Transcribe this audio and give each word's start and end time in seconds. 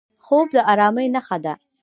خوب 0.25 0.47
د 0.55 0.57
ارامۍ 0.71 1.07
نښه 1.15 1.37
ده 1.43 1.53